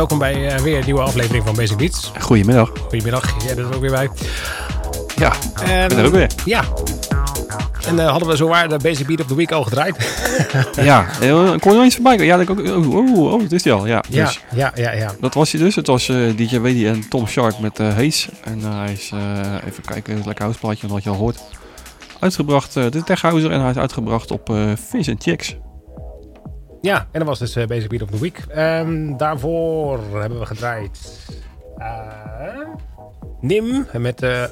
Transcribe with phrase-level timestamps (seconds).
[0.00, 2.12] Welkom bij eh, weer een nieuwe aflevering van Basic Beats.
[2.20, 2.72] Goedemiddag.
[2.80, 4.10] Goedemiddag, jij bent er ook weer bij.
[5.16, 5.32] Ja,
[5.64, 6.30] En, ik ben er ook weer.
[6.44, 6.64] Ja.
[7.86, 9.96] En eh, hadden we zowaar de Basic Beat of the Week al gedraaid?
[10.90, 12.26] Ja, eh, kon je nog eens voorbij komen?
[12.26, 13.86] Ja, ook, oh, oh, oh, het is die al.
[13.86, 15.12] Ja, ja, dus, ja, ja, ja.
[15.20, 15.74] dat was hij dus.
[15.74, 18.28] Het was eh, DJ Weddy en Tom Sharp met Haze.
[18.44, 19.12] En hij is,
[19.66, 21.40] even kijken, het lekker houseplaatje, wat je al hoort.
[22.20, 24.52] Uitgebracht, de Techhouser en hij is uitgebracht op
[24.88, 25.56] Fish and Chicks.
[26.80, 28.44] Ja, en dat was dus eh, Basic Beat of the Week.
[28.48, 31.18] Ehm, daarvoor hebben we gedraaid
[31.78, 31.86] eh,
[33.40, 34.44] Nim met uh,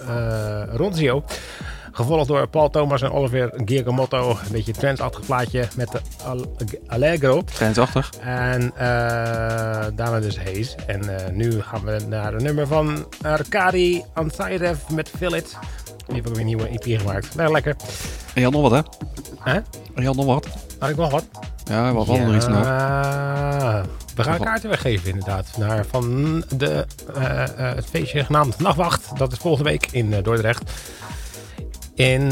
[0.73, 1.25] Ronzio.
[1.93, 4.31] Gevolgd door Paul Thomas en Oliver Giacomotto.
[4.31, 7.43] Een beetje trendachtig plaatje met de Al- Allegro.
[7.43, 8.11] Trendsachtig.
[8.21, 8.81] En eh,
[9.95, 10.77] daarna dus Haze.
[10.87, 15.57] En eh, nu gaan we naar een nummer van Arkadi Ansairev met Fill It.
[16.07, 17.35] Die heeft ook weer een nieuwe EP gemaakt.
[17.35, 17.77] Nou, lekker.
[18.35, 18.91] En je had nog wat, hè?
[19.53, 19.57] Hè?
[19.95, 20.47] En je had nog wat.
[20.79, 21.25] Had ik nog wat?
[21.69, 22.65] Ja, wat nog.
[22.65, 25.47] Ja, we gaan kaarten weggeven inderdaad.
[25.57, 29.19] Naar van de, eh, eh, het feestje genaamd Nachtwacht.
[29.19, 30.63] Dat is volgende week in eh, Dordrecht.
[31.95, 32.31] In...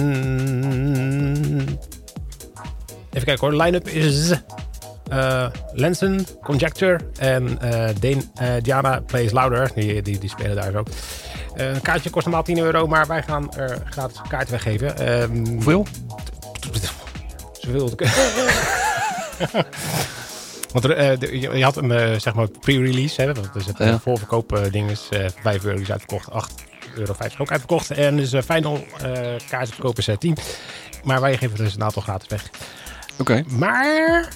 [3.10, 3.62] Even kijken hoor.
[3.62, 4.32] Line-up is...
[5.72, 7.58] Lensen, Conjecture en
[8.00, 9.70] Dane, Diana Plays Louder.
[9.74, 10.82] Die, die, die spelen daar zo.
[11.54, 14.98] Een kaartje kost normaal 10 euro, maar wij gaan er gratis kaart weggeven.
[14.98, 15.86] Ehm, Hoeveel?
[17.60, 17.90] Zoveel.
[20.72, 23.86] Want er, eh, je, had een eh, zeg maar pre-release, hè, dat is het eh,
[23.86, 23.98] Ja.
[23.98, 26.52] voorverkoop ding is eh 5 euro is uitverkocht, 8
[26.96, 27.90] euro 50 ook uitverkocht.
[27.90, 29.10] En dus final eh
[29.50, 30.36] kaartverkoop is eh, 10.
[31.04, 32.50] Maar wij geven dus een aantal gratis weg.
[33.18, 33.44] Oké.
[33.48, 34.28] Maar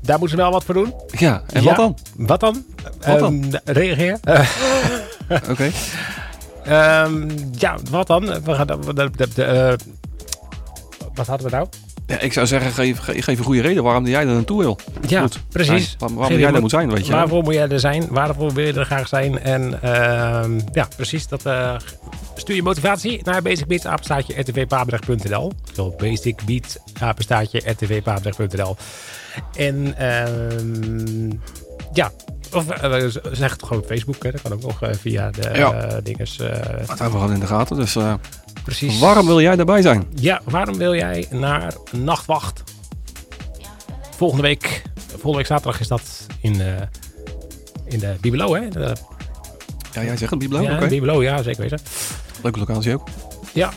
[0.00, 0.94] daar moeten we wel wat voor doen.
[1.10, 1.68] Ja, en Ja.
[1.68, 1.98] wat dan?
[2.16, 2.64] Wat dan?
[3.00, 3.44] Wat dan?
[3.44, 4.18] Ehm, reageer.
[5.50, 5.70] Oké.
[6.64, 8.42] ehm, ja, wat dan?
[8.44, 9.76] We gaan, de, de, de, de,
[11.14, 11.68] wat hadden we nou?
[12.06, 14.78] Ja, ik zou zeggen, geef, geef, een goede reden waarom jij er naartoe wil.
[15.06, 15.96] Ja, precies.
[15.98, 16.14] zijn.
[16.14, 17.12] Waarom jij daar moet zijn, weet je.
[17.12, 18.06] Waarvoor moet jij er zijn?
[18.10, 19.38] Waarvoor wil je er graag zijn?
[19.38, 21.28] En ehm, ja, precies.
[21.28, 21.76] Dat, eh,
[22.34, 24.44] stuur je motivatie naar basicbeat, apenstaatje.
[25.74, 28.76] Zo, basicbeat, apenstaatje, rtvpabrecht.nl.
[29.56, 31.30] En ehm,
[31.92, 32.10] ja,
[32.54, 34.22] of eh, zeg het gewoon op Facebook.
[34.22, 34.30] Hè.
[34.30, 35.72] Dat kan ook nog eh, via de Ja.
[35.72, 36.36] eh, dinges.
[36.36, 37.76] Dat hebben we gewoon in de gaten.
[37.76, 37.96] Dus
[38.64, 38.98] precies.
[38.98, 40.06] waarom wil jij daarbij zijn?
[40.14, 42.62] Ja, waarom wil jij naar Nachtwacht?
[44.16, 46.60] Volgende week, volgende week zaterdag is dat in,
[47.84, 48.68] in de Bibelo, hè?
[48.68, 48.92] De,
[49.92, 50.60] Ja, jij zegt het, Biblo.
[50.60, 50.86] ja, Oké.
[50.86, 51.78] Bibelo, ja, zeker weten.
[52.42, 53.08] Leuke locatie ook.
[53.52, 53.72] Ja.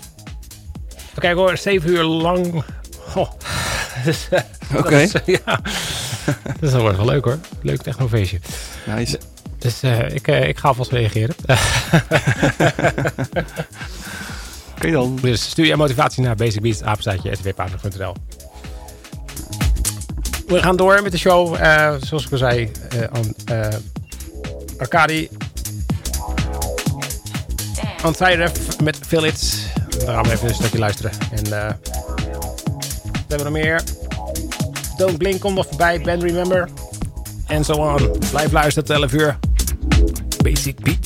[0.95, 2.63] Even kijken hoor, zeven uur lang.
[3.15, 3.31] Oh.
[4.05, 4.43] Dus, dat
[4.77, 4.97] Oké.
[4.99, 5.11] is,
[5.45, 5.59] ja.
[6.59, 7.37] dat wordt wel leuk hoor.
[7.61, 8.39] Leuk technofeestje.
[8.85, 9.19] Nice.
[9.57, 11.35] Dus eh, ik, eh, ik ga alvast reageren.
[14.75, 15.17] Oké dan.
[15.21, 18.15] Dus stuur je motivatie naar basicbeats, apenstaatje, rtvpaarden.nl.
[20.47, 21.55] We gaan door met de show.
[21.55, 22.71] Eh, zoals ik al zei,
[23.11, 23.35] aan
[24.77, 25.29] Arcadi
[28.17, 29.71] Tyref met It.
[29.97, 31.11] Dan gaan we even een stukje luisteren.
[31.31, 31.83] En wat
[33.27, 33.83] hebben we nog meer?
[34.97, 36.01] Don't Blink komt nog voorbij.
[36.01, 36.69] Band Remember.
[37.47, 38.11] En zo on.
[38.31, 39.37] Blijf luisteren, 12 uur.
[40.43, 41.04] Basic Beats.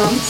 [0.00, 0.29] Drums.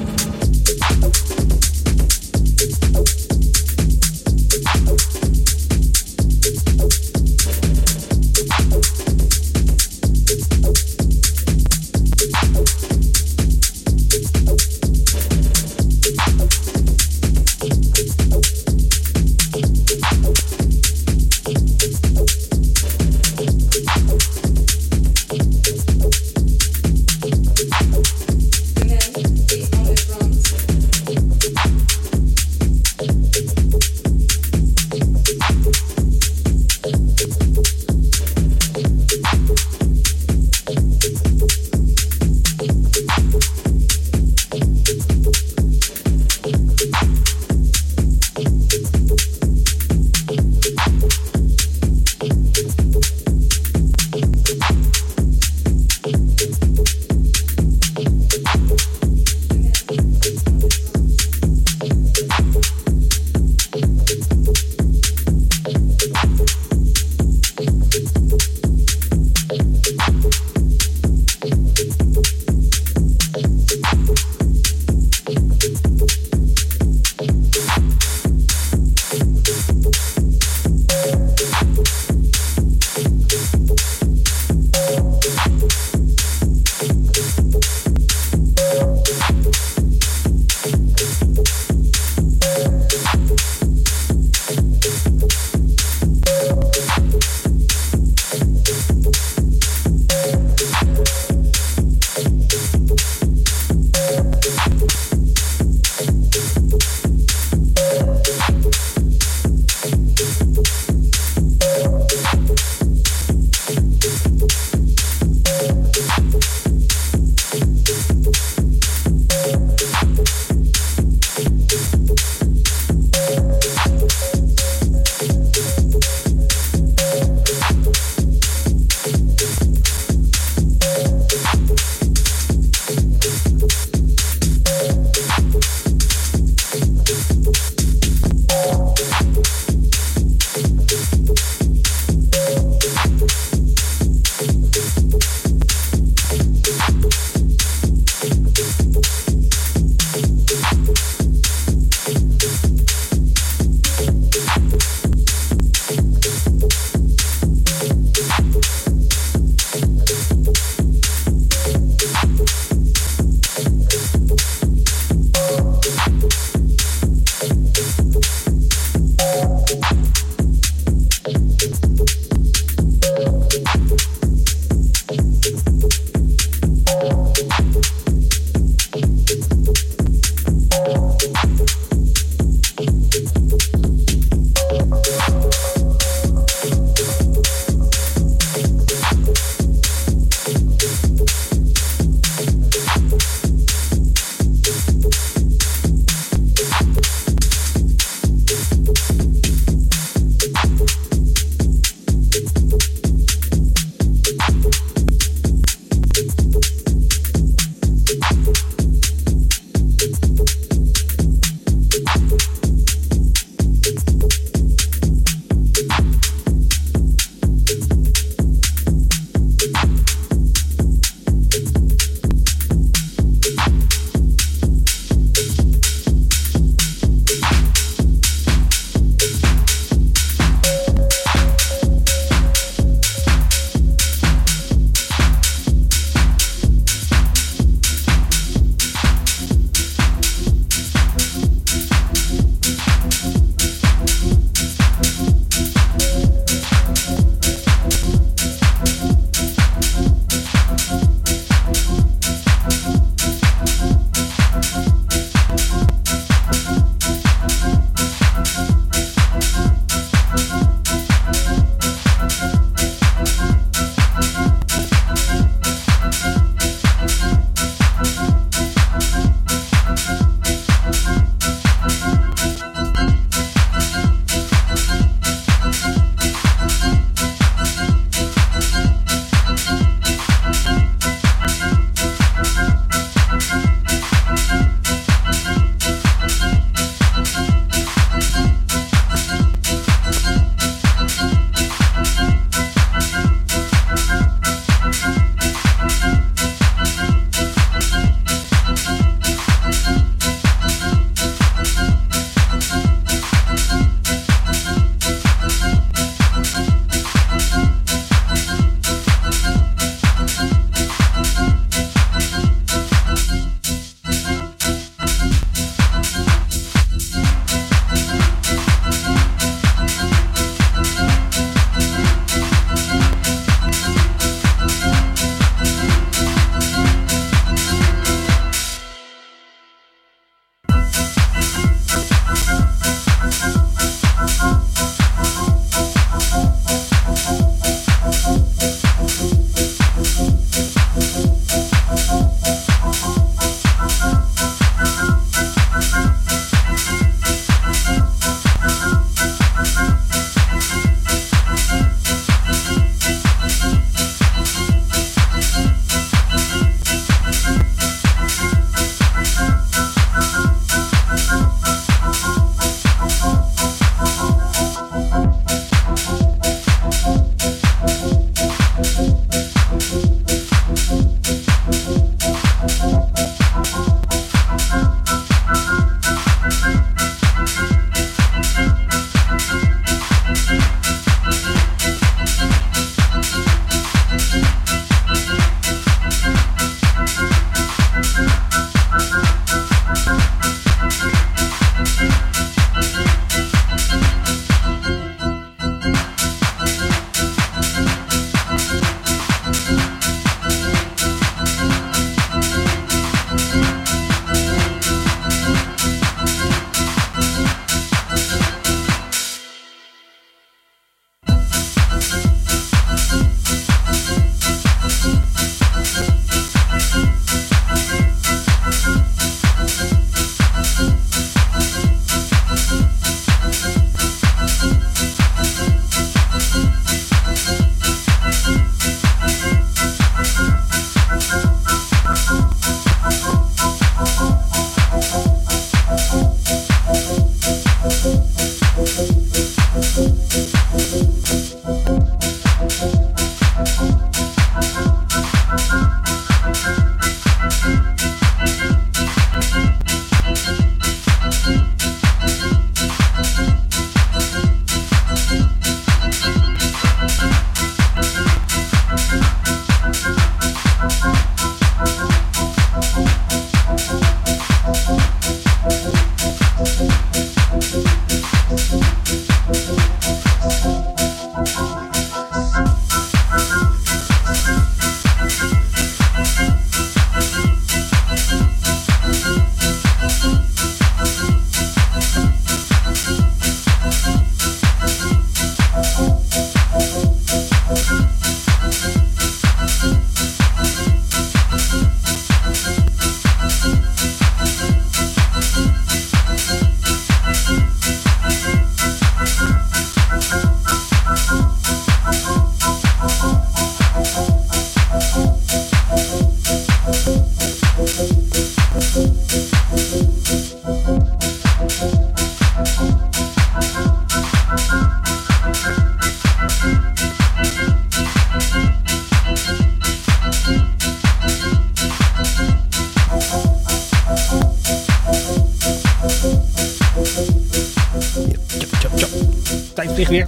[530.07, 530.27] weer.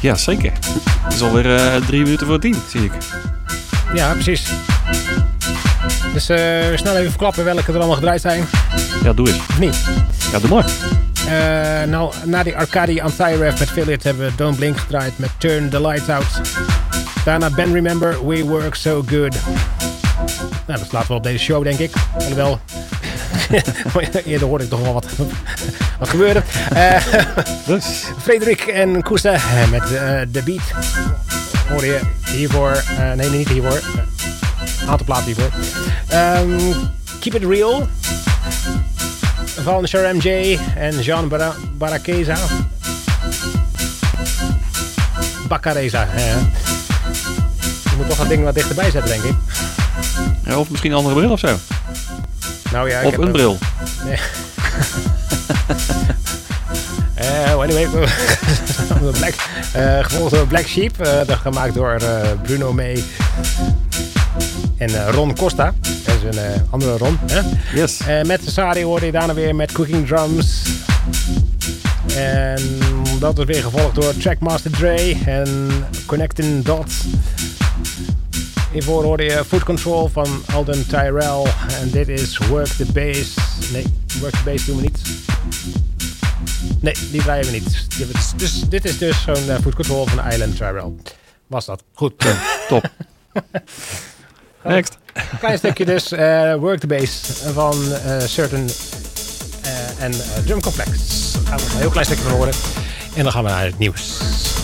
[0.00, 0.52] Ja, zeker.
[1.02, 2.92] Het is alweer eh drie minuten voor tien, zie ik.
[3.94, 4.52] Ja, precies.
[6.12, 8.44] Dus eh, snel even verklappen welke er allemaal gedraaid zijn.
[9.02, 9.38] Ja, doe eens.
[9.38, 9.84] Of niet?
[10.32, 10.70] Ja, doe maar.
[11.28, 15.68] Eh, nou, na die Arcadi Anthyref met Philip hebben we Don't Blink gedraaid met Turn
[15.68, 16.40] the Lights Out.
[17.24, 19.36] Daarna Ben Remember, We Work So Good.
[20.66, 21.92] Nou, dat laten we op deze show, denk ik.
[22.14, 22.60] Alhoewel,
[24.24, 25.06] eerder hoorde ik toch wel wat,
[26.00, 26.42] wat gebeurde.
[26.74, 26.96] Eh
[27.66, 27.84] Dus,
[28.22, 29.36] Frederik en Koesta
[29.70, 30.60] met eh, The Beat.
[31.68, 32.82] Hoor je hiervoor.
[32.98, 33.80] eh, nee, niet hiervoor.
[34.82, 35.50] Een aantal platen hiervoor.
[36.08, 36.58] Ehm,
[37.20, 37.88] Keep It Real.
[39.62, 42.36] Van Sharam J en Jean Bara Barakeza.
[45.48, 46.04] Bacareza.
[46.08, 46.30] hè.
[47.90, 49.34] Je moet toch dat ding wat dichterbij zetten, denk ik.
[50.46, 51.56] ja, of misschien een andere bril of zo.
[52.72, 53.58] Nou ja, ik heb een bril.
[54.06, 54.20] Eh,
[57.44, 57.86] anyway,
[59.18, 59.34] Black,
[59.72, 61.00] eh, gevolgd door Black Sheep.
[61.00, 63.02] eh, dat gemaakt door eh, Bruno May
[64.76, 65.74] en eh, Ron Costa.
[66.04, 67.18] Dat is een eh, andere Ron.
[67.26, 67.40] Hè?
[67.74, 68.00] Yes.
[68.00, 70.62] Eh, met Sari hoorde je daarna weer met Cooking Drums.
[72.16, 72.78] En
[73.18, 75.70] dat is weer gevolgd door Trackmaster Dre en
[76.06, 76.94] Connecting Dots.
[78.72, 81.42] Hiervoor hoorde je Food Control van Alden Tyrell.
[81.80, 83.34] En dit is Work the Bass.
[83.72, 83.84] Nee,
[84.20, 84.98] Work the Bass doen we niet.
[86.80, 87.98] Nee, die draaien we niet.
[87.98, 90.92] Dit is dus, dit is dus zo'n eh, Food Control van Island Tyrell.
[91.46, 91.82] Was dat.
[91.94, 92.12] Goed.
[92.68, 92.90] Top.
[94.64, 94.98] Next.
[95.38, 96.12] Klein stukje dus.
[96.12, 97.20] eh, Work the Bass
[97.54, 98.68] van eh, Certain
[99.62, 100.88] eh, en eh, Drum Complex.
[101.32, 102.52] Daar gaan we een heel klein stukje van horen.
[103.14, 104.18] En dan gaan we naar het nieuws.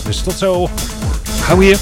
[0.05, 0.69] Dus tot zo.
[1.41, 1.77] Hou hier.